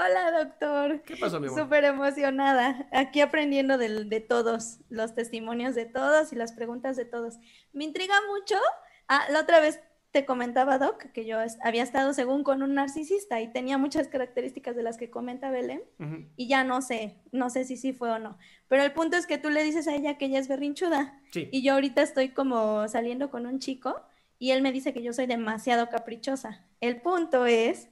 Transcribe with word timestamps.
Hola, 0.00 0.44
doctor. 0.44 1.02
¿Qué 1.02 1.16
pasó, 1.16 1.40
mi 1.40 1.48
amor? 1.48 1.58
Súper 1.58 1.82
emocionada. 1.84 2.88
Aquí 2.92 3.20
aprendiendo 3.20 3.78
de, 3.78 4.20
todos, 4.20 4.78
los 4.90 5.16
testimonios 5.16 5.74
de 5.74 5.86
todos 5.86 6.32
y 6.32 6.36
las 6.36 6.52
preguntas 6.52 6.96
de 6.96 7.04
todos. 7.04 7.38
Me 7.72 7.82
intriga 7.82 8.14
mucho. 8.32 8.54
Ah, 9.08 9.24
la 9.30 9.40
otra 9.40 9.58
vez 9.58 9.80
te 10.12 10.24
comentaba, 10.24 10.78
Doc, 10.78 11.10
que 11.12 11.26
yo 11.26 11.38
había 11.64 11.82
estado 11.82 12.14
según 12.14 12.44
con 12.44 12.62
un 12.62 12.74
narcisista 12.74 13.40
y 13.40 13.52
tenía 13.52 13.76
muchas 13.76 14.06
características 14.06 14.76
de 14.76 14.84
las 14.84 14.98
que 14.98 15.10
comenta 15.10 15.50
Belén 15.50 15.82
y 16.36 16.48
ya 16.48 16.62
no 16.62 16.80
sé, 16.80 17.16
no 17.32 17.50
sé 17.50 17.64
si 17.64 17.76
sí 17.76 17.92
fue 17.92 18.10
o 18.12 18.20
no. 18.20 18.38
Pero 18.68 18.84
el 18.84 18.92
punto 18.92 19.16
es 19.16 19.26
que 19.26 19.36
tú 19.36 19.50
le 19.50 19.64
dices 19.64 19.88
a 19.88 19.96
ella 19.96 20.16
que 20.16 20.26
ella 20.26 20.38
es 20.38 20.46
berrinchuda. 20.46 21.20
Sí. 21.32 21.48
Y 21.50 21.62
yo 21.62 21.74
ahorita 21.74 22.02
estoy 22.02 22.28
como 22.28 22.86
saliendo 22.86 23.30
con 23.30 23.46
un 23.46 23.58
chico 23.58 24.00
y 24.38 24.52
él 24.52 24.62
me 24.62 24.70
dice 24.70 24.92
que 24.92 25.02
yo 25.02 25.12
soy 25.12 25.26
demasiado 25.26 25.88
caprichosa. 25.88 26.64
El 26.80 27.00
punto 27.00 27.46
es 27.46 27.88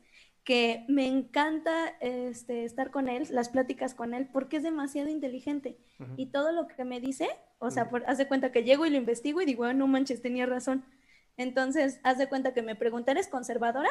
que 0.47 0.84
me 0.86 1.08
encanta 1.08 1.89
este, 2.00 2.64
estar 2.64 2.92
con 2.92 3.08
él, 3.08 3.27
las 3.30 3.48
pláticas 3.48 3.97
con 3.97 4.14
él, 4.14 4.28
porque 4.33 4.58
es 4.58 4.62
demasiado 4.62 5.08
inteligente. 5.08 5.77
Y 6.17 6.27
todo 6.27 6.52
lo 6.52 6.68
que 6.68 6.84
me 6.84 7.01
dice, 7.01 7.29
o 7.58 7.73
sea, 7.73 7.90
por, 7.90 8.08
haz 8.08 8.17
de 8.17 8.29
cuenta 8.29 8.52
que 8.52 8.62
llego 8.62 8.86
y 8.86 8.90
lo 8.90 8.96
investigo 8.96 9.42
y 9.42 9.45
digo, 9.45 9.64
"Ah, 9.64 9.73
no 9.73 9.89
manches, 9.89 10.23
tenía 10.23 10.46
razón. 10.46 10.84
Entonces, 11.36 11.98
haz 12.05 12.18
de 12.18 12.29
cuenta 12.29 12.55
que 12.55 12.62
me 12.62 12.77
pregunta, 12.77 13.11
¿eres 13.11 13.27
conservadora? 13.27 13.90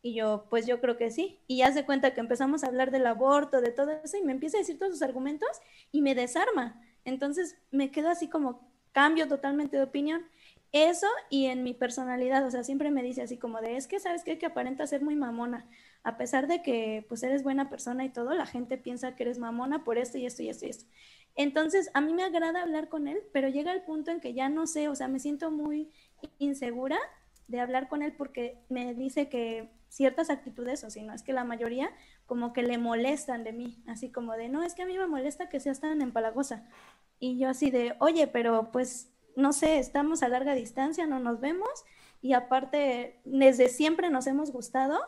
Y 0.00 0.14
yo, 0.14 0.46
pues 0.48 0.64
yo 0.64 0.80
creo 0.80 0.96
que 0.96 1.10
sí. 1.10 1.40
Y 1.48 1.62
haz 1.62 1.74
de 1.74 1.84
cuenta 1.84 2.14
que 2.14 2.20
empezamos 2.20 2.62
a 2.62 2.68
hablar 2.68 2.92
del 2.92 3.06
aborto, 3.06 3.60
de 3.60 3.72
todo 3.72 3.90
eso, 3.90 4.16
y 4.16 4.22
me 4.22 4.30
empieza 4.30 4.58
a 4.58 4.60
decir 4.60 4.78
todos 4.78 4.92
sus 4.92 5.02
argumentos 5.02 5.48
y 5.90 6.02
me 6.02 6.14
desarma. 6.14 6.80
Entonces, 7.04 7.56
me 7.72 7.90
quedo 7.90 8.10
así 8.10 8.28
como, 8.28 8.70
cambio 8.92 9.26
totalmente 9.26 9.76
de 9.76 9.82
opinión. 9.82 10.24
Eso 10.72 11.06
y 11.30 11.46
en 11.46 11.62
mi 11.62 11.74
personalidad, 11.74 12.44
o 12.44 12.50
sea, 12.50 12.64
siempre 12.64 12.90
me 12.90 13.02
dice 13.02 13.22
así 13.22 13.38
como 13.38 13.60
de, 13.60 13.76
es 13.76 13.86
que 13.86 14.00
sabes 14.00 14.24
qué? 14.24 14.38
que 14.38 14.46
aparenta 14.46 14.86
ser 14.86 15.02
muy 15.02 15.16
mamona. 15.16 15.68
A 16.02 16.16
pesar 16.16 16.46
de 16.46 16.62
que 16.62 17.04
pues 17.08 17.22
eres 17.22 17.42
buena 17.42 17.70
persona 17.70 18.04
y 18.04 18.10
todo, 18.10 18.34
la 18.34 18.46
gente 18.46 18.76
piensa 18.76 19.16
que 19.16 19.24
eres 19.24 19.38
mamona 19.38 19.84
por 19.84 19.98
esto 19.98 20.18
y 20.18 20.26
esto 20.26 20.42
y 20.42 20.50
esto 20.50 20.66
y 20.66 20.70
esto. 20.70 20.84
Entonces, 21.34 21.90
a 21.94 22.00
mí 22.00 22.14
me 22.14 22.24
agrada 22.24 22.62
hablar 22.62 22.88
con 22.88 23.08
él, 23.08 23.18
pero 23.32 23.48
llega 23.48 23.72
el 23.72 23.82
punto 23.82 24.10
en 24.10 24.20
que 24.20 24.32
ya 24.34 24.48
no 24.48 24.66
sé, 24.66 24.88
o 24.88 24.94
sea, 24.94 25.08
me 25.08 25.18
siento 25.18 25.50
muy 25.50 25.90
insegura 26.38 26.98
de 27.48 27.60
hablar 27.60 27.88
con 27.88 28.02
él 28.02 28.12
porque 28.16 28.58
me 28.68 28.94
dice 28.94 29.28
que 29.28 29.70
ciertas 29.88 30.30
actitudes, 30.30 30.82
o 30.84 30.90
si 30.90 31.02
no 31.02 31.12
es 31.12 31.22
que 31.22 31.32
la 31.32 31.44
mayoría, 31.44 31.90
como 32.26 32.52
que 32.52 32.62
le 32.62 32.78
molestan 32.78 33.44
de 33.44 33.52
mí, 33.52 33.82
así 33.86 34.10
como 34.10 34.32
de, 34.32 34.48
no, 34.48 34.62
es 34.62 34.74
que 34.74 34.82
a 34.82 34.86
mí 34.86 34.98
me 34.98 35.06
molesta 35.06 35.48
que 35.48 35.60
seas 35.60 35.80
tan 35.80 36.02
empalagosa. 36.02 36.66
Y 37.18 37.38
yo 37.38 37.48
así 37.48 37.70
de, 37.70 37.94
oye, 37.98 38.26
pero 38.26 38.70
pues, 38.72 39.10
no 39.36 39.52
sé, 39.52 39.78
estamos 39.78 40.22
a 40.22 40.28
larga 40.28 40.54
distancia, 40.54 41.06
no 41.06 41.20
nos 41.20 41.40
vemos, 41.40 41.68
y 42.22 42.32
aparte, 42.32 43.20
desde 43.24 43.68
siempre 43.68 44.10
nos 44.10 44.26
hemos 44.26 44.50
gustado, 44.50 44.98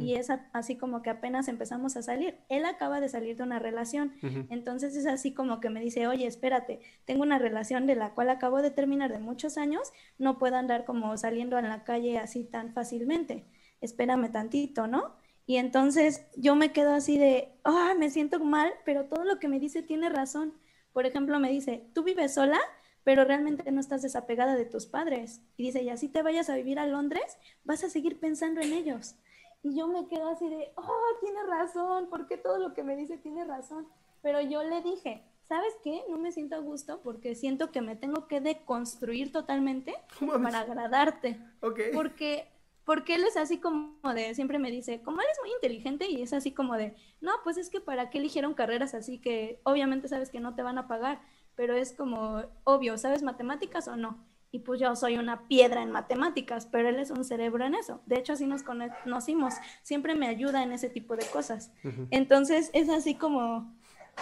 y 0.00 0.14
es 0.14 0.30
a- 0.30 0.50
así 0.52 0.76
como 0.76 1.00
que 1.00 1.10
apenas 1.10 1.46
empezamos 1.46 1.96
a 1.96 2.02
salir. 2.02 2.36
Él 2.48 2.64
acaba 2.64 3.00
de 3.00 3.08
salir 3.08 3.36
de 3.36 3.44
una 3.44 3.60
relación, 3.60 4.12
entonces 4.50 4.96
es 4.96 5.06
así 5.06 5.32
como 5.32 5.60
que 5.60 5.70
me 5.70 5.80
dice, 5.80 6.08
oye, 6.08 6.26
espérate, 6.26 6.80
tengo 7.04 7.22
una 7.22 7.38
relación 7.38 7.86
de 7.86 7.94
la 7.94 8.10
cual 8.10 8.28
acabo 8.30 8.62
de 8.62 8.72
terminar 8.72 9.12
de 9.12 9.20
muchos 9.20 9.56
años, 9.56 9.92
no 10.18 10.38
puedo 10.38 10.56
andar 10.56 10.84
como 10.84 11.16
saliendo 11.16 11.56
en 11.56 11.68
la 11.68 11.84
calle 11.84 12.18
así 12.18 12.42
tan 12.42 12.72
fácilmente, 12.72 13.44
espérame 13.80 14.32
tantito, 14.32 14.88
¿no? 14.88 15.14
Y 15.46 15.58
entonces 15.58 16.26
yo 16.36 16.56
me 16.56 16.72
quedo 16.72 16.92
así 16.92 17.16
de, 17.16 17.52
ah, 17.62 17.94
me 17.96 18.10
siento 18.10 18.40
mal, 18.40 18.72
pero 18.84 19.04
todo 19.04 19.22
lo 19.24 19.38
que 19.38 19.46
me 19.46 19.60
dice 19.60 19.82
tiene 19.82 20.08
razón. 20.08 20.52
Por 20.92 21.06
ejemplo, 21.06 21.38
me 21.38 21.48
dice, 21.50 21.88
tú 21.94 22.02
vives 22.02 22.34
sola, 22.34 22.58
pero 23.06 23.24
realmente 23.24 23.70
no 23.70 23.80
estás 23.80 24.02
desapegada 24.02 24.56
de 24.56 24.64
tus 24.64 24.86
padres. 24.86 25.40
Y 25.56 25.62
dice, 25.62 25.80
y 25.80 25.90
así 25.90 26.08
te 26.08 26.22
vayas 26.22 26.50
a 26.50 26.56
vivir 26.56 26.80
a 26.80 26.88
Londres, 26.88 27.38
vas 27.62 27.84
a 27.84 27.88
seguir 27.88 28.18
pensando 28.18 28.60
en 28.60 28.72
ellos. 28.72 29.14
Y 29.62 29.76
yo 29.76 29.86
me 29.86 30.08
quedo 30.08 30.28
así 30.28 30.48
de, 30.48 30.72
oh, 30.74 31.18
tiene 31.20 31.40
razón, 31.44 32.08
porque 32.10 32.36
todo 32.36 32.58
lo 32.58 32.74
que 32.74 32.82
me 32.82 32.96
dice 32.96 33.16
tiene 33.16 33.44
razón. 33.44 33.86
Pero 34.22 34.40
yo 34.40 34.64
le 34.64 34.82
dije, 34.82 35.22
¿sabes 35.48 35.72
qué? 35.84 36.02
No 36.08 36.18
me 36.18 36.32
siento 36.32 36.56
a 36.56 36.58
gusto 36.58 37.00
porque 37.04 37.36
siento 37.36 37.70
que 37.70 37.80
me 37.80 37.94
tengo 37.94 38.26
que 38.26 38.40
deconstruir 38.40 39.30
totalmente 39.30 39.94
para 40.42 40.62
agradarte. 40.62 41.38
Ok. 41.60 41.78
Porque, 41.94 42.48
porque 42.84 43.14
él 43.14 43.22
es 43.22 43.36
así 43.36 43.58
como 43.58 43.94
de, 44.16 44.34
siempre 44.34 44.58
me 44.58 44.72
dice, 44.72 45.00
como 45.02 45.20
él 45.20 45.28
es 45.30 45.38
muy 45.40 45.52
inteligente 45.52 46.10
y 46.10 46.22
es 46.22 46.32
así 46.32 46.50
como 46.50 46.74
de, 46.74 46.96
no, 47.20 47.30
pues 47.44 47.56
es 47.56 47.70
que 47.70 47.80
para 47.80 48.10
qué 48.10 48.18
eligieron 48.18 48.54
carreras 48.54 48.94
así 48.94 49.20
que 49.20 49.60
obviamente 49.62 50.08
sabes 50.08 50.28
que 50.30 50.40
no 50.40 50.56
te 50.56 50.62
van 50.62 50.78
a 50.78 50.88
pagar, 50.88 51.20
pero 51.56 51.74
es 51.74 51.92
como 51.92 52.44
obvio, 52.64 52.96
¿sabes 52.98 53.22
matemáticas 53.22 53.88
o 53.88 53.96
no? 53.96 54.24
Y 54.52 54.60
pues 54.60 54.80
yo 54.80 54.94
soy 54.94 55.18
una 55.18 55.48
piedra 55.48 55.82
en 55.82 55.90
matemáticas, 55.90 56.66
pero 56.66 56.88
él 56.88 56.98
es 57.00 57.10
un 57.10 57.24
cerebro 57.24 57.64
en 57.66 57.74
eso. 57.74 58.00
De 58.06 58.16
hecho, 58.16 58.34
así 58.34 58.46
nos 58.46 58.62
cono- 58.62 58.88
conocimos. 59.02 59.54
Siempre 59.82 60.14
me 60.14 60.28
ayuda 60.28 60.62
en 60.62 60.72
ese 60.72 60.88
tipo 60.88 61.16
de 61.16 61.26
cosas. 61.26 61.72
Entonces, 62.10 62.70
es 62.72 62.88
así 62.88 63.16
como, 63.16 63.74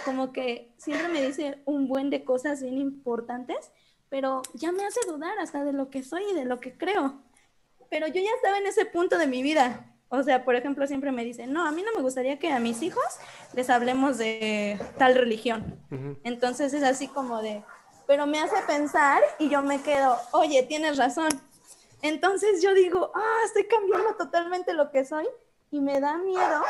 como 0.03 0.33
que 0.33 0.73
siempre 0.77 1.07
me 1.09 1.21
dice 1.21 1.61
un 1.65 1.87
buen 1.87 2.09
de 2.09 2.23
cosas 2.25 2.61
bien 2.63 2.77
importantes, 2.79 3.71
pero 4.09 4.41
ya 4.55 4.71
me 4.71 4.83
hace 4.85 4.99
dudar 5.07 5.37
hasta 5.39 5.63
de 5.63 5.73
lo 5.73 5.89
que 5.89 6.03
soy 6.03 6.23
y 6.31 6.33
de 6.33 6.45
lo 6.45 6.59
que 6.59 6.73
creo. 6.77 7.21
Pero 7.89 8.07
yo 8.07 8.15
ya 8.21 8.31
estaba 8.35 8.57
en 8.57 8.65
ese 8.65 8.85
punto 8.85 9.17
de 9.17 9.27
mi 9.27 9.41
vida. 9.43 9.94
O 10.17 10.23
sea, 10.23 10.43
por 10.43 10.55
ejemplo, 10.55 10.87
siempre 10.87 11.11
me 11.11 11.23
dicen, 11.23 11.53
no, 11.53 11.65
a 11.65 11.71
mí 11.71 11.83
no 11.83 11.91
me 11.95 12.01
gustaría 12.01 12.39
que 12.39 12.51
a 12.51 12.59
mis 12.59 12.81
hijos 12.81 13.03
les 13.53 13.69
hablemos 13.69 14.17
de 14.17 14.79
tal 14.97 15.15
religión. 15.15 15.79
Entonces 16.23 16.73
es 16.73 16.83
así 16.83 17.07
como 17.07 17.41
de, 17.41 17.63
pero 18.07 18.25
me 18.27 18.39
hace 18.39 18.55
pensar 18.67 19.21
y 19.39 19.49
yo 19.49 19.61
me 19.61 19.81
quedo, 19.81 20.17
oye, 20.31 20.63
tienes 20.63 20.97
razón. 20.97 21.29
Entonces 22.01 22.61
yo 22.61 22.73
digo, 22.73 23.11
ah, 23.15 23.39
estoy 23.45 23.65
cambiando 23.65 24.15
totalmente 24.15 24.73
lo 24.73 24.91
que 24.91 25.05
soy 25.05 25.25
y 25.71 25.81
me 25.81 25.99
da 25.99 26.17
miedo 26.17 26.63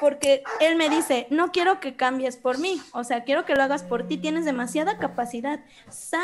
porque 0.00 0.42
él 0.60 0.76
me 0.76 0.88
dice, 0.88 1.26
no 1.30 1.52
quiero 1.52 1.80
que 1.80 1.96
cambies 1.96 2.36
por 2.36 2.58
mí, 2.58 2.80
o 2.92 3.04
sea, 3.04 3.24
quiero 3.24 3.44
que 3.44 3.54
lo 3.54 3.62
hagas 3.62 3.82
por 3.82 4.06
ti, 4.06 4.18
tienes 4.18 4.44
demasiada 4.44 4.98
capacidad, 4.98 5.60
sal 5.88 6.22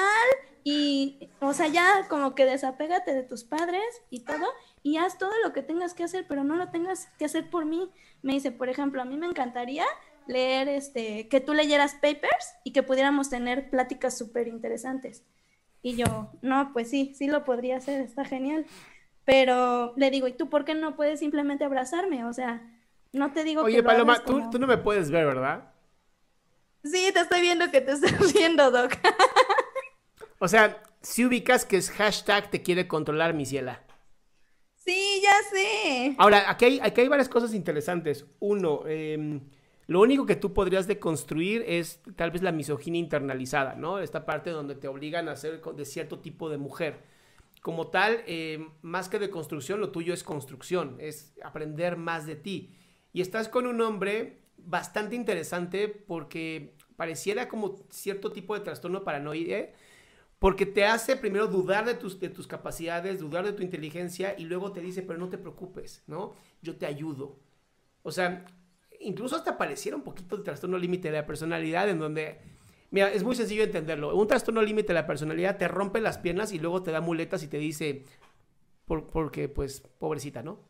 y, 0.64 1.30
o 1.40 1.52
sea, 1.52 1.68
ya 1.68 2.06
como 2.08 2.34
que 2.34 2.44
desapégate 2.44 3.14
de 3.14 3.22
tus 3.22 3.44
padres 3.44 3.82
y 4.10 4.20
todo 4.20 4.46
y 4.82 4.96
haz 4.96 5.18
todo 5.18 5.32
lo 5.44 5.52
que 5.52 5.62
tengas 5.62 5.94
que 5.94 6.04
hacer, 6.04 6.26
pero 6.28 6.44
no 6.44 6.56
lo 6.56 6.68
tengas 6.70 7.06
que 7.18 7.24
hacer 7.24 7.50
por 7.50 7.64
mí. 7.64 7.90
Me 8.22 8.32
dice, 8.32 8.50
por 8.50 8.68
ejemplo, 8.68 9.00
a 9.00 9.04
mí 9.04 9.16
me 9.16 9.26
encantaría 9.26 9.84
leer, 10.26 10.68
este, 10.68 11.28
que 11.28 11.40
tú 11.40 11.54
leyeras 11.54 11.94
papers 11.94 12.54
y 12.64 12.72
que 12.72 12.82
pudiéramos 12.82 13.30
tener 13.30 13.70
pláticas 13.70 14.16
súper 14.16 14.48
interesantes. 14.48 15.24
Y 15.82 15.96
yo, 15.96 16.30
no, 16.42 16.72
pues 16.72 16.90
sí, 16.90 17.12
sí 17.16 17.26
lo 17.26 17.44
podría 17.44 17.76
hacer, 17.76 18.00
está 18.00 18.24
genial. 18.24 18.66
Pero 19.24 19.94
le 19.96 20.10
digo, 20.10 20.28
¿y 20.28 20.32
tú 20.32 20.48
por 20.48 20.64
qué 20.64 20.74
no 20.74 20.96
puedes 20.96 21.20
simplemente 21.20 21.64
abrazarme? 21.64 22.24
O 22.24 22.32
sea, 22.32 22.62
no 23.12 23.32
te 23.32 23.44
digo 23.44 23.62
Oye, 23.62 23.76
que 23.76 23.82
lo 23.82 23.88
Paloma, 23.88 24.22
tú 24.24 24.58
no 24.58 24.66
me 24.66 24.78
puedes 24.78 25.10
ver, 25.10 25.26
¿verdad? 25.26 25.72
Sí, 26.84 27.10
te 27.12 27.20
estoy 27.20 27.40
viendo 27.40 27.70
que 27.70 27.80
te 27.80 27.92
estás 27.92 28.32
viendo, 28.34 28.70
Doc. 28.70 28.92
O 30.38 30.48
sea, 30.48 30.82
si 31.00 31.24
ubicas 31.24 31.64
que 31.64 31.76
es 31.76 31.90
hashtag 31.90 32.50
te 32.50 32.62
quiere 32.62 32.88
controlar, 32.88 33.34
mi 33.34 33.46
ciela. 33.46 33.80
Sí, 34.84 35.22
ya 35.22 35.34
sé. 35.50 36.14
Ahora, 36.18 36.50
aquí 36.50 36.80
hay, 36.80 37.08
varias 37.08 37.28
cosas 37.28 37.54
interesantes. 37.54 38.26
Uno, 38.40 38.82
em, 38.86 39.40
lo 39.86 40.00
único 40.00 40.26
que 40.26 40.36
tú 40.36 40.52
podrías 40.52 40.86
deconstruir 40.86 41.64
es 41.66 42.00
tal 42.16 42.30
vez 42.30 42.42
la 42.42 42.52
misoginia 42.52 43.00
internalizada, 43.00 43.74
¿no? 43.74 43.98
Esta 43.98 44.24
parte 44.24 44.50
donde 44.50 44.74
te 44.74 44.88
obligan 44.88 45.28
a 45.28 45.36
ser 45.36 45.60
de 45.60 45.84
cierto 45.84 46.20
tipo 46.20 46.48
de 46.48 46.58
mujer. 46.58 47.00
Como 47.62 47.88
tal, 47.88 48.22
em, 48.26 48.70
más 48.82 49.08
que 49.08 49.18
de 49.18 49.30
construcción, 49.30 49.80
lo 49.80 49.90
tuyo 49.90 50.14
es 50.14 50.24
construcción, 50.24 50.96
es 50.98 51.34
aprender 51.44 51.96
más 51.96 52.26
de 52.26 52.36
ti. 52.36 52.74
Y 53.12 53.20
estás 53.20 53.48
con 53.48 53.66
un 53.66 53.80
hombre 53.80 54.42
bastante 54.56 55.16
interesante 55.16 55.88
porque 55.88 56.74
pareciera 56.96 57.48
como 57.48 57.84
cierto 57.90 58.32
tipo 58.32 58.54
de 58.54 58.60
trastorno 58.60 59.04
paranoide, 59.04 59.74
porque 60.42 60.66
te 60.66 60.84
hace 60.84 61.16
primero 61.16 61.46
dudar 61.46 61.84
de 61.86 61.94
tus, 61.94 62.18
de 62.18 62.28
tus 62.28 62.48
capacidades, 62.48 63.20
dudar 63.20 63.44
de 63.46 63.52
tu 63.52 63.62
inteligencia 63.62 64.34
y 64.36 64.44
luego 64.44 64.72
te 64.72 64.80
dice, 64.80 65.02
pero 65.02 65.18
no 65.20 65.28
te 65.28 65.38
preocupes, 65.38 66.02
¿no? 66.08 66.34
Yo 66.62 66.76
te 66.76 66.86
ayudo. 66.86 67.38
O 68.02 68.10
sea, 68.10 68.44
incluso 69.00 69.36
hasta 69.36 69.56
pareciera 69.56 69.96
un 69.96 70.02
poquito 70.02 70.34
el 70.36 70.42
trastorno 70.42 70.78
límite 70.78 71.10
de 71.12 71.18
la 71.18 71.26
personalidad 71.26 71.88
en 71.88 72.00
donde, 72.00 72.40
mira, 72.90 73.12
es 73.12 73.22
muy 73.22 73.36
sencillo 73.36 73.62
entenderlo. 73.62 74.16
Un 74.16 74.26
trastorno 74.26 74.62
límite 74.62 74.88
de 74.88 74.94
la 74.94 75.06
personalidad 75.06 75.58
te 75.58 75.68
rompe 75.68 76.00
las 76.00 76.18
piernas 76.18 76.52
y 76.52 76.58
luego 76.58 76.82
te 76.82 76.90
da 76.90 77.00
muletas 77.00 77.44
y 77.44 77.48
te 77.48 77.58
dice, 77.58 78.04
por- 78.86 79.08
porque 79.10 79.48
pues, 79.48 79.82
pobrecita, 80.00 80.42
¿no? 80.42 80.60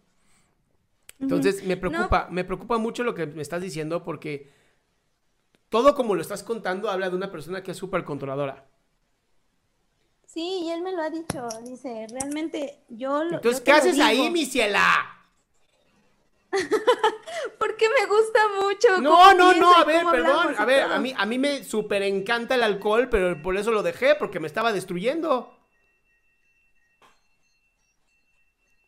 Entonces 1.20 1.64
me 1.64 1.76
preocupa, 1.76 2.28
me 2.30 2.44
preocupa 2.44 2.78
mucho 2.78 3.04
lo 3.04 3.14
que 3.14 3.26
me 3.26 3.42
estás 3.42 3.62
diciendo 3.62 4.02
porque 4.02 4.50
todo 5.70 5.94
como 5.96 6.14
lo 6.14 6.20
estás 6.22 6.42
contando 6.44 6.88
habla 6.90 7.10
de 7.10 7.16
una 7.16 7.30
persona 7.32 7.62
que 7.64 7.72
es 7.72 7.76
súper 7.76 8.04
controladora. 8.04 8.68
Sí, 10.32 10.62
y 10.64 10.70
él 10.70 10.80
me 10.80 10.92
lo 10.92 11.02
ha 11.02 11.10
dicho. 11.10 11.46
Dice, 11.62 12.06
realmente 12.10 12.78
yo 12.88 13.22
lo. 13.24 13.36
Entonces, 13.36 13.60
yo 13.60 13.64
¿qué 13.64 13.72
haces 13.72 14.00
ahí, 14.00 14.16
digo, 14.16 14.30
mi 14.30 14.46
ciela? 14.46 15.18
Porque 17.58 17.86
me 17.88 18.06
gusta 18.06 18.40
mucho. 18.60 19.00
No, 19.00 19.34
no, 19.34 19.52
no, 19.54 19.74
a 19.74 19.84
ver, 19.84 20.04
perdón, 20.10 20.54
a 20.56 20.64
ver, 20.64 20.84
todo. 20.84 20.94
a 20.94 20.98
mí, 20.98 21.14
a 21.16 21.26
mí 21.26 21.38
me 21.38 21.64
súper 21.64 22.02
encanta 22.02 22.54
el 22.54 22.62
alcohol, 22.62 23.08
pero 23.10 23.40
por 23.42 23.56
eso 23.56 23.72
lo 23.72 23.82
dejé, 23.82 24.14
porque 24.14 24.40
me 24.40 24.46
estaba 24.46 24.72
destruyendo. 24.72 25.58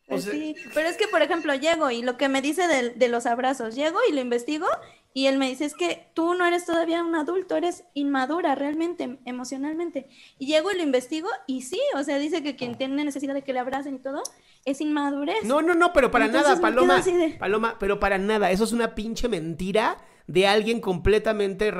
O 0.06 0.08
Pues 0.08 0.24
sea- 0.24 0.32
sí, 0.32 0.54
pero 0.74 0.88
es 0.88 0.96
que, 0.96 1.08
por 1.08 1.22
ejemplo, 1.22 1.54
llego 1.54 1.90
y 1.90 2.02
lo 2.02 2.16
que 2.16 2.28
me 2.28 2.42
dice 2.42 2.68
de, 2.68 2.90
de 2.90 3.08
los 3.08 3.26
abrazos, 3.26 3.74
llego 3.74 3.98
y 4.08 4.12
lo 4.12 4.20
investigo 4.20 4.66
y 5.16 5.28
él 5.28 5.38
me 5.38 5.48
dice, 5.48 5.64
es 5.64 5.74
que 5.74 6.08
tú 6.12 6.34
no 6.34 6.44
eres 6.44 6.66
todavía 6.66 7.02
un 7.04 7.14
adulto, 7.14 7.56
eres 7.56 7.84
inmadura 7.94 8.56
realmente, 8.56 9.20
emocionalmente. 9.24 10.08
Y 10.38 10.46
llego 10.46 10.72
y 10.72 10.76
lo 10.76 10.82
investigo 10.82 11.28
y 11.46 11.62
sí, 11.62 11.80
o 11.96 12.02
sea, 12.02 12.18
dice 12.18 12.42
que 12.42 12.56
quien 12.56 12.76
tiene 12.76 13.04
necesidad 13.04 13.32
de 13.32 13.42
que 13.42 13.52
le 13.52 13.60
abracen 13.60 13.94
y 13.94 13.98
todo, 14.00 14.22
es 14.64 14.80
inmadurez. 14.80 15.44
No, 15.44 15.62
no, 15.62 15.74
no, 15.74 15.92
pero 15.92 16.10
para 16.10 16.26
Entonces 16.26 16.48
nada, 16.50 16.60
Paloma. 16.60 17.00
de- 17.00 17.36
Paloma, 17.38 17.76
pero 17.78 18.00
para 18.00 18.18
nada. 18.18 18.50
Eso 18.50 18.64
es 18.64 18.72
una 18.72 18.96
pinche 18.96 19.28
mentira 19.28 19.98
de 20.26 20.48
alguien 20.48 20.80
completamente 20.80 21.72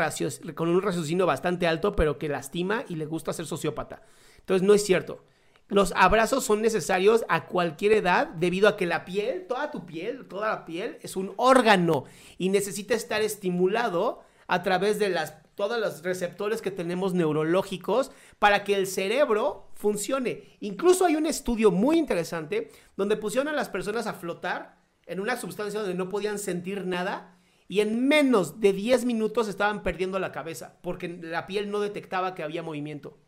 con 0.54 0.68
un 0.68 0.80
raciocinio 0.80 1.26
bastante 1.26 1.66
alto, 1.66 1.96
pero 1.96 2.18
que 2.18 2.28
lastima 2.28 2.84
y 2.88 2.94
le 2.94 3.06
gusta 3.06 3.32
ser 3.32 3.46
sociópata. 3.46 4.02
Entonces, 4.38 4.66
no 4.66 4.74
es 4.74 4.84
cierto. 4.84 5.24
Los 5.68 5.92
abrazos 5.96 6.44
son 6.44 6.60
necesarios 6.60 7.24
a 7.28 7.46
cualquier 7.46 7.92
edad 7.92 8.28
debido 8.28 8.68
a 8.68 8.76
que 8.76 8.84
la 8.84 9.06
piel, 9.06 9.46
toda 9.46 9.70
tu 9.70 9.86
piel, 9.86 10.26
toda 10.28 10.48
la 10.48 10.64
piel 10.66 10.98
es 11.00 11.16
un 11.16 11.32
órgano 11.36 12.04
y 12.36 12.50
necesita 12.50 12.94
estar 12.94 13.22
estimulado 13.22 14.22
a 14.46 14.62
través 14.62 14.98
de 14.98 15.08
las, 15.08 15.36
todos 15.54 15.80
los 15.80 16.02
receptores 16.02 16.60
que 16.60 16.70
tenemos 16.70 17.14
neurológicos 17.14 18.10
para 18.38 18.62
que 18.62 18.74
el 18.74 18.86
cerebro 18.86 19.70
funcione. 19.74 20.56
Incluso 20.60 21.06
hay 21.06 21.16
un 21.16 21.24
estudio 21.24 21.70
muy 21.70 21.96
interesante 21.96 22.70
donde 22.96 23.16
pusieron 23.16 23.48
a 23.48 23.52
las 23.52 23.70
personas 23.70 24.06
a 24.06 24.12
flotar 24.12 24.76
en 25.06 25.18
una 25.18 25.38
sustancia 25.38 25.80
donde 25.80 25.94
no 25.94 26.10
podían 26.10 26.38
sentir 26.38 26.84
nada 26.86 27.38
y 27.68 27.80
en 27.80 28.06
menos 28.06 28.60
de 28.60 28.74
10 28.74 29.06
minutos 29.06 29.48
estaban 29.48 29.82
perdiendo 29.82 30.18
la 30.18 30.30
cabeza 30.30 30.76
porque 30.82 31.08
la 31.08 31.46
piel 31.46 31.70
no 31.70 31.80
detectaba 31.80 32.34
que 32.34 32.42
había 32.42 32.62
movimiento. 32.62 33.18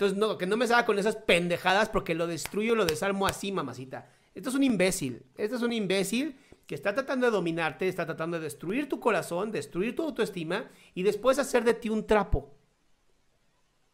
Entonces, 0.00 0.16
no, 0.16 0.38
que 0.38 0.46
no 0.46 0.56
me 0.56 0.66
salga 0.66 0.86
con 0.86 0.98
esas 0.98 1.16
pendejadas 1.16 1.90
porque 1.90 2.14
lo 2.14 2.26
destruyo, 2.26 2.74
lo 2.74 2.86
desarmo 2.86 3.26
así, 3.26 3.52
mamacita. 3.52 4.08
Esto 4.34 4.48
es 4.48 4.54
un 4.54 4.62
imbécil. 4.62 5.26
Esto 5.36 5.56
es 5.56 5.62
un 5.62 5.74
imbécil 5.74 6.38
que 6.66 6.74
está 6.74 6.94
tratando 6.94 7.26
de 7.26 7.32
dominarte, 7.32 7.86
está 7.86 8.06
tratando 8.06 8.38
de 8.38 8.44
destruir 8.44 8.88
tu 8.88 8.98
corazón, 8.98 9.52
destruir 9.52 9.94
tu 9.94 10.02
autoestima 10.02 10.70
y 10.94 11.02
después 11.02 11.38
hacer 11.38 11.64
de 11.64 11.74
ti 11.74 11.90
un 11.90 12.06
trapo. 12.06 12.48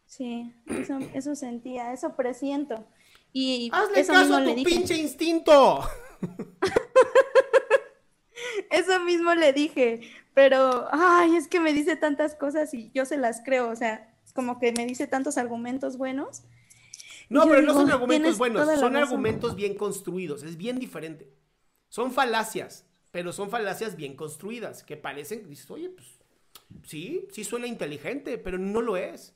Sí, 0.05 0.53
eso, 0.67 0.97
eso 1.13 1.35
sentía, 1.35 1.91
eso 1.91 2.15
presiento. 2.15 2.87
Y 3.33 3.69
Hazle 3.73 3.99
eso 3.99 4.13
caso 4.13 4.21
mismo 4.23 4.37
a 4.37 4.39
le 4.39 4.51
tu 4.51 4.55
dije. 4.59 4.69
pinche 4.69 4.95
instinto. 4.95 5.81
Eso 8.69 8.99
mismo 9.01 9.33
le 9.35 9.53
dije, 9.53 10.01
pero, 10.33 10.87
ay, 10.91 11.35
es 11.35 11.47
que 11.47 11.59
me 11.59 11.73
dice 11.73 11.95
tantas 11.95 12.35
cosas 12.35 12.73
y 12.73 12.91
yo 12.93 13.05
se 13.05 13.17
las 13.17 13.41
creo, 13.43 13.69
o 13.69 13.75
sea, 13.75 14.13
como 14.37 14.59
que 14.59 14.71
me 14.71 14.85
dice 14.85 15.07
tantos 15.07 15.39
argumentos 15.39 15.97
buenos. 15.97 16.43
No, 17.27 17.47
pero 17.47 17.63
no 17.63 17.73
son 17.73 17.89
argumentos 17.89 18.37
buenos, 18.37 18.67
son 18.67 18.93
razón. 18.93 18.95
argumentos 18.95 19.55
bien 19.55 19.73
construidos, 19.73 20.43
es 20.43 20.57
bien 20.57 20.77
diferente. 20.77 21.33
Son 21.89 22.11
falacias, 22.11 22.85
pero 23.09 23.33
son 23.33 23.49
falacias 23.49 23.95
bien 23.95 24.15
construidas, 24.15 24.83
que 24.83 24.95
parecen, 24.95 25.49
dices, 25.49 25.71
oye, 25.71 25.89
pues 25.89 26.19
sí, 26.83 27.27
sí 27.31 27.43
suena 27.43 27.65
inteligente, 27.65 28.37
pero 28.37 28.59
no 28.59 28.81
lo 28.81 28.95
es. 28.95 29.33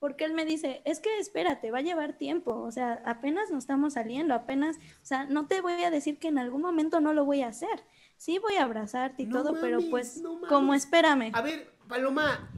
Porque 0.00 0.24
él 0.24 0.34
me 0.34 0.44
dice, 0.44 0.82
es 0.84 0.98
que 0.98 1.18
espérate, 1.20 1.70
va 1.70 1.78
a 1.78 1.82
llevar 1.82 2.18
tiempo, 2.18 2.56
o 2.56 2.72
sea, 2.72 3.00
apenas 3.06 3.48
nos 3.52 3.62
estamos 3.62 3.92
saliendo, 3.92 4.34
apenas, 4.34 4.76
o 4.76 5.06
sea, 5.06 5.24
no 5.26 5.46
te 5.46 5.60
voy 5.60 5.84
a 5.84 5.90
decir 5.92 6.18
que 6.18 6.26
en 6.26 6.38
algún 6.38 6.62
momento 6.62 7.00
no 7.00 7.12
lo 7.12 7.24
voy 7.24 7.42
a 7.42 7.48
hacer. 7.48 7.84
Sí 8.16 8.38
voy 8.38 8.56
a 8.56 8.64
abrazarte 8.64 9.22
y 9.22 9.26
No 9.26 9.44
todo, 9.44 9.60
pero 9.60 9.78
pues, 9.88 10.20
no 10.20 10.40
como 10.48 10.74
espérame. 10.74 11.30
A 11.32 11.42
ver, 11.42 11.72
Paloma, 11.88 12.50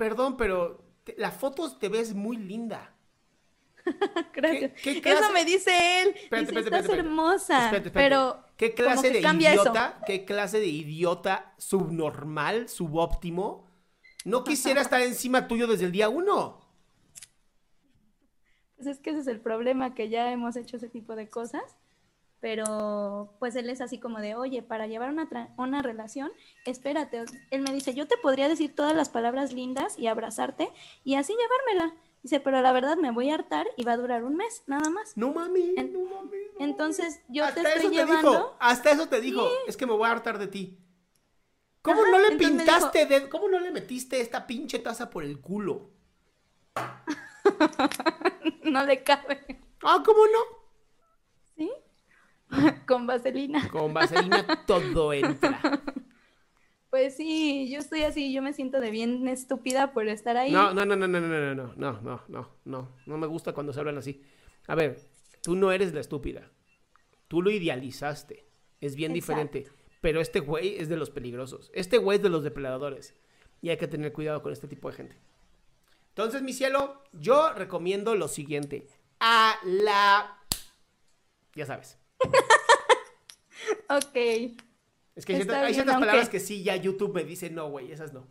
perdón, 0.00 0.38
pero 0.38 0.82
te- 1.04 1.14
la 1.18 1.30
foto 1.30 1.76
te 1.76 1.90
ves 1.90 2.14
muy 2.14 2.38
linda. 2.38 2.94
Gracias. 4.32 4.72
qué 4.82 5.02
clase- 5.02 5.20
Eso 5.24 5.32
me 5.32 5.44
dice 5.44 5.70
él. 6.00 6.08
Espérate, 6.16 6.46
dice, 6.46 6.58
espérate, 6.60 6.76
estás 6.84 6.98
hermosa, 6.98 7.64
Espérate, 7.66 7.88
espérate. 7.88 7.92
pero 7.92 8.44
¿Qué 8.56 8.72
clase 8.74 9.10
de 9.10 9.18
eso. 9.18 9.32
idiota, 9.34 10.00
qué 10.06 10.24
clase 10.24 10.58
de 10.58 10.66
idiota 10.68 11.52
subnormal, 11.58 12.70
subóptimo, 12.70 13.66
no 14.24 14.42
quisiera 14.42 14.80
estar 14.80 15.02
encima 15.02 15.46
tuyo 15.48 15.66
desde 15.66 15.84
el 15.84 15.92
día 15.92 16.08
uno? 16.08 16.60
Pues 18.76 18.86
es 18.88 18.98
que 19.00 19.10
ese 19.10 19.20
es 19.20 19.26
el 19.26 19.40
problema, 19.40 19.94
que 19.94 20.08
ya 20.08 20.32
hemos 20.32 20.56
hecho 20.56 20.78
ese 20.78 20.88
tipo 20.88 21.14
de 21.14 21.28
cosas, 21.28 21.62
pero 22.40 23.34
pues 23.38 23.54
él 23.56 23.68
es 23.70 23.80
así 23.80 23.98
como 24.00 24.18
de, 24.20 24.34
oye, 24.34 24.62
para 24.62 24.86
llevar 24.86 25.10
una, 25.10 25.28
tra- 25.28 25.52
una 25.58 25.82
relación, 25.82 26.30
espérate. 26.64 27.24
Él 27.50 27.62
me 27.62 27.72
dice, 27.72 27.94
yo 27.94 28.06
te 28.08 28.16
podría 28.16 28.48
decir 28.48 28.74
todas 28.74 28.94
las 28.96 29.08
palabras 29.10 29.52
lindas 29.52 29.98
y 29.98 30.06
abrazarte 30.06 30.70
y 31.04 31.14
así 31.16 31.34
llevármela. 31.34 31.94
Dice, 32.22 32.38
pero 32.40 32.60
la 32.60 32.72
verdad 32.72 32.96
me 32.98 33.10
voy 33.12 33.30
a 33.30 33.34
hartar 33.34 33.66
y 33.78 33.84
va 33.84 33.92
a 33.92 33.96
durar 33.96 34.24
un 34.24 34.36
mes, 34.36 34.62
nada 34.66 34.90
más. 34.90 35.16
No 35.16 35.32
mami, 35.32 35.74
En- 35.76 35.92
no 35.92 36.00
mami. 36.00 36.36
no 36.58 36.64
Entonces 36.64 37.20
yo 37.28 37.44
hasta 37.44 37.62
te 37.62 37.68
eso 37.68 37.76
estoy 37.78 37.96
te 37.96 38.04
llevando. 38.04 38.30
dijo, 38.30 38.56
hasta 38.60 38.90
eso 38.90 39.08
te 39.08 39.20
dijo, 39.22 39.48
es 39.66 39.76
que 39.76 39.86
me 39.86 39.92
voy 39.94 40.06
a 40.06 40.12
hartar 40.12 40.38
de 40.38 40.46
ti. 40.48 40.78
¿Cómo 41.82 42.02
Ajá, 42.02 42.10
no 42.10 42.18
le 42.18 42.36
pintaste, 42.36 43.06
de- 43.06 43.28
cómo 43.30 43.48
no 43.48 43.58
le 43.58 43.70
metiste 43.70 44.20
esta 44.20 44.46
pinche 44.46 44.78
taza 44.80 45.08
por 45.08 45.24
el 45.24 45.40
culo? 45.40 45.90
no 48.64 48.84
le 48.84 49.02
cabe. 49.02 49.60
Ah, 49.82 50.02
¿cómo 50.04 50.20
no? 50.26 50.40
¿Sí? 51.56 51.70
Con 52.86 53.06
vaselina. 53.06 53.68
Con 53.68 53.94
vaselina 53.94 54.64
todo 54.66 55.12
entra. 55.12 55.82
Pues 56.90 57.16
sí, 57.16 57.70
yo 57.70 57.78
estoy 57.78 58.02
así, 58.02 58.32
yo 58.32 58.42
me 58.42 58.52
siento 58.52 58.80
de 58.80 58.90
bien 58.90 59.28
estúpida 59.28 59.92
por 59.92 60.08
estar 60.08 60.36
ahí. 60.36 60.50
No, 60.50 60.74
no, 60.74 60.84
no, 60.84 60.96
no, 60.96 61.06
no, 61.06 61.20
no, 61.20 61.28
no, 61.28 61.54
no, 61.54 61.72
no, 61.76 62.00
no, 62.02 62.24
no, 62.26 62.50
no, 62.64 62.96
no 63.06 63.16
me 63.18 63.28
gusta 63.28 63.52
cuando 63.52 63.72
se 63.72 63.78
hablan 63.78 63.98
así. 63.98 64.22
A 64.66 64.74
ver, 64.74 65.00
tú 65.40 65.54
no 65.54 65.70
eres 65.70 65.94
la 65.94 66.00
estúpida. 66.00 66.50
Tú 67.28 67.42
lo 67.42 67.50
idealizaste. 67.50 68.44
Es 68.80 68.96
bien 68.96 69.14
Exacto. 69.14 69.40
diferente. 69.52 69.80
Pero 70.00 70.20
este 70.20 70.40
güey 70.40 70.78
es 70.78 70.88
de 70.88 70.96
los 70.96 71.10
peligrosos. 71.10 71.70
Este 71.74 71.98
güey 71.98 72.16
es 72.16 72.22
de 72.24 72.28
los 72.28 72.42
depredadores. 72.42 73.14
Y 73.62 73.68
hay 73.68 73.76
que 73.76 73.86
tener 73.86 74.12
cuidado 74.12 74.42
con 74.42 74.52
este 74.52 74.66
tipo 74.66 74.90
de 74.90 74.96
gente. 74.96 75.16
Entonces, 76.08 76.42
mi 76.42 76.52
cielo, 76.52 77.04
yo 77.12 77.52
recomiendo 77.52 78.16
lo 78.16 78.26
siguiente. 78.26 78.88
A 79.20 79.54
la... 79.64 80.38
Ya 81.54 81.66
sabes. 81.66 81.99
Ok. 83.88 84.16
Es 85.16 85.26
que 85.26 85.34
hay 85.34 85.42
ciertas, 85.42 85.78
hay 85.78 85.84
palabras 85.84 86.28
que 86.28 86.40
sí, 86.40 86.62
ya 86.62 86.76
YouTube 86.76 87.14
me 87.14 87.24
dice, 87.24 87.50
no, 87.50 87.68
güey, 87.68 87.92
esas 87.92 88.12
no. 88.12 88.26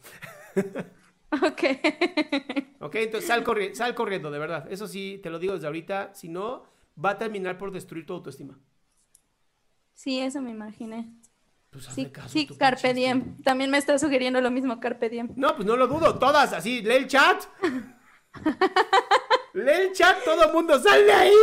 Ok. 1.31 1.63
Ok, 2.81 2.96
entonces 2.96 3.27
sal, 3.27 3.43
corri- 3.43 3.74
sal 3.75 3.93
corriendo, 3.93 4.31
de 4.31 4.39
verdad. 4.39 4.65
Eso 4.72 4.88
sí, 4.88 5.19
te 5.22 5.29
lo 5.29 5.38
digo 5.38 5.53
desde 5.53 5.67
ahorita. 5.67 6.15
Si 6.15 6.29
no, 6.29 6.63
va 7.03 7.12
a 7.12 7.17
terminar 7.17 7.58
por 7.58 7.72
destruir 7.72 8.05
tu 8.05 8.13
autoestima. 8.13 8.58
Sí, 9.93 10.19
eso 10.22 10.41
me 10.41 10.51
imaginé. 10.51 11.12
Pues 11.72 11.86
Sí, 11.86 12.05
caso, 12.05 12.29
sí, 12.29 12.48
Carpe 12.58 12.93
Diem. 12.93 13.41
También 13.43 13.69
me 13.69 13.77
está 13.77 14.00
sugiriendo 14.00 14.39
lo 14.39 14.50
mismo 14.50 14.79
Carpe 14.79 15.10
Diem. 15.10 15.29
No, 15.36 15.55
pues 15.55 15.67
no 15.67 15.75
lo 15.75 15.88
dudo, 15.88 16.17
todas 16.17 16.53
así, 16.53 16.81
lee 16.81 16.93
el 16.96 17.08
chat. 17.08 17.43
Lee 19.53 19.88
el 19.88 19.91
chat, 19.94 20.24
todo 20.24 20.46
el 20.46 20.53
mundo, 20.53 20.79
sal 20.79 21.06
de 21.06 21.12
ahí. 21.12 21.34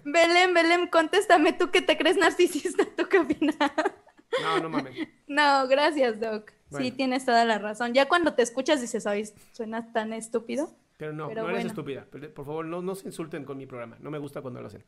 Belén, 0.04 0.54
Belén, 0.54 0.86
contéstame 0.88 1.52
tú 1.52 1.70
que 1.70 1.82
te 1.82 1.96
crees 1.96 2.16
narcisista, 2.16 2.84
¿tú 2.96 3.08
qué 3.08 3.18
opinas? 3.18 3.56
no, 4.42 4.60
no 4.60 4.68
mames. 4.68 4.94
No, 5.26 5.66
gracias, 5.68 6.20
Doc. 6.20 6.52
Sí, 6.76 6.90
tienes 6.90 7.24
toda 7.24 7.44
la 7.44 7.58
razón. 7.58 7.94
Ya 7.94 8.08
cuando 8.08 8.34
te 8.34 8.42
escuchas 8.42 8.80
dices, 8.80 9.06
ay, 9.06 9.24
suenas 9.52 9.92
tan 9.92 10.12
estúpido. 10.12 10.74
Pero 10.96 11.12
no, 11.12 11.28
Pero 11.28 11.42
no 11.42 11.48
eres 11.48 11.58
bueno. 11.58 11.68
estúpida. 11.70 12.06
Pero, 12.10 12.32
Por 12.34 12.44
favor, 12.44 12.64
no, 12.64 12.82
no 12.82 12.94
se 12.94 13.06
insulten 13.06 13.44
con 13.44 13.56
mi 13.58 13.66
programa. 13.66 13.96
No 14.00 14.10
me 14.10 14.18
gusta 14.18 14.42
cuando 14.42 14.60
lo 14.60 14.66
hacen. 14.66 14.84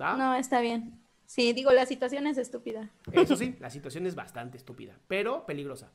¿Va? 0.00 0.16
No, 0.16 0.34
está 0.34 0.60
bien. 0.60 0.98
Sí, 1.30 1.52
digo, 1.52 1.70
la 1.70 1.86
situación 1.86 2.26
es 2.26 2.38
estúpida. 2.38 2.90
Eso 3.12 3.36
sí, 3.36 3.54
la 3.60 3.70
situación 3.70 4.04
es 4.04 4.16
bastante 4.16 4.56
estúpida, 4.56 4.98
pero 5.06 5.46
peligrosa. 5.46 5.92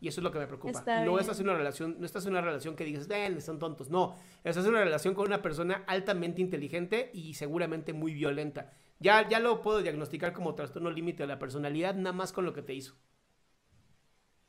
Y 0.00 0.06
eso 0.06 0.20
es 0.20 0.22
lo 0.22 0.30
que 0.30 0.38
me 0.38 0.46
preocupa. 0.46 0.78
Está 0.78 1.04
no 1.04 1.10
bien. 1.10 1.22
estás 1.22 1.40
en 1.40 1.48
una 1.48 1.58
relación, 1.58 1.96
no 1.98 2.06
estás 2.06 2.24
en 2.24 2.30
una 2.30 2.40
relación 2.40 2.76
que 2.76 2.84
digas, 2.84 3.08
ven, 3.08 3.42
son 3.42 3.58
tontos. 3.58 3.90
No, 3.90 4.14
estás 4.44 4.64
en 4.64 4.70
una 4.70 4.84
relación 4.84 5.14
con 5.14 5.26
una 5.26 5.42
persona 5.42 5.82
altamente 5.88 6.40
inteligente 6.40 7.10
y 7.12 7.34
seguramente 7.34 7.94
muy 7.94 8.14
violenta. 8.14 8.74
Ya, 9.00 9.28
ya 9.28 9.40
lo 9.40 9.60
puedo 9.60 9.82
diagnosticar 9.82 10.32
como 10.32 10.54
trastorno 10.54 10.92
límite 10.92 11.24
de 11.24 11.26
la 11.26 11.40
personalidad, 11.40 11.96
nada 11.96 12.12
más 12.12 12.32
con 12.32 12.44
lo 12.44 12.52
que 12.52 12.62
te 12.62 12.72
hizo. 12.72 12.94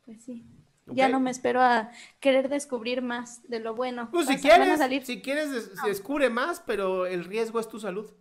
Pues 0.06 0.24
sí. 0.24 0.46
Ya 0.86 1.10
no 1.10 1.20
me 1.20 1.32
espero 1.32 1.62
a 1.64 1.90
querer 2.20 2.48
descubrir 2.48 3.02
más 3.02 3.42
de 3.50 3.60
lo 3.60 3.74
bueno. 3.74 4.10
Pues 4.12 4.28
si 4.28 4.34
Vas- 4.34 4.42
quieres, 4.44 4.78
salir. 4.78 5.04
si 5.04 5.20
quieres, 5.20 5.72
descubre 5.84 6.30
más, 6.30 6.62
pero 6.64 7.08
el 7.08 7.26
riesgo 7.26 7.60
es 7.60 7.68
tu 7.68 7.80
salud. 7.80 8.14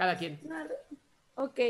Cada 0.00 0.16
quien. 0.16 0.40
Ok. 1.34 1.60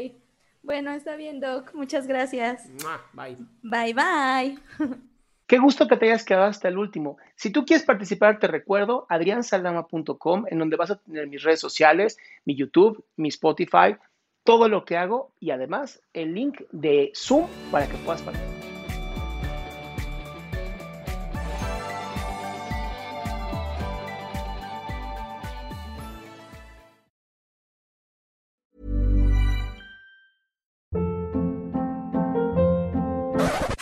Bueno, 0.62 0.92
está 0.92 1.16
bien, 1.16 1.40
Doc. 1.40 1.74
Muchas 1.74 2.06
gracias. 2.06 2.68
Bye. 3.12 3.36
Bye, 3.60 3.92
bye. 3.92 4.58
Qué 5.48 5.58
gusto 5.58 5.88
que 5.88 5.96
te 5.96 6.06
hayas 6.06 6.24
quedado 6.24 6.44
hasta 6.44 6.68
el 6.68 6.78
último. 6.78 7.16
Si 7.34 7.50
tú 7.50 7.64
quieres 7.64 7.84
participar, 7.84 8.38
te 8.38 8.46
recuerdo 8.46 9.04
adriansaldama.com, 9.08 10.44
en 10.48 10.58
donde 10.60 10.76
vas 10.76 10.92
a 10.92 11.00
tener 11.00 11.26
mis 11.26 11.42
redes 11.42 11.58
sociales, 11.58 12.18
mi 12.44 12.54
YouTube, 12.54 13.04
mi 13.16 13.30
Spotify, 13.30 13.96
todo 14.44 14.68
lo 14.68 14.84
que 14.84 14.96
hago 14.96 15.32
y 15.40 15.50
además 15.50 16.00
el 16.12 16.32
link 16.32 16.60
de 16.70 17.10
Zoom 17.16 17.48
para 17.72 17.88
que 17.88 17.96
puedas 17.96 18.22
participar. 18.22 18.59